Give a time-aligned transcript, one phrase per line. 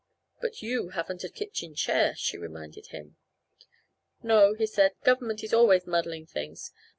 [0.41, 3.17] "But you haven't a kitchen chair," she reminded him.
[4.23, 6.71] "No," he said, "Government is always muddling things.